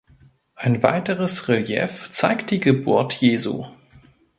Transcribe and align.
Ein 0.55 0.81
weiteres 0.81 1.47
Relief 1.47 2.09
zeigt 2.09 2.49
die 2.49 2.59
Geburt 2.59 3.13
Jesu. 3.13 3.67